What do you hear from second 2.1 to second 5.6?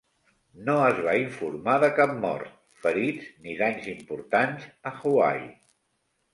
mort, ferits ni danys importants a Hawaii.